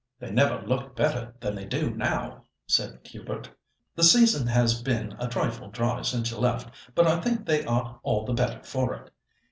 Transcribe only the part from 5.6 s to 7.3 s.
dry since you left, but I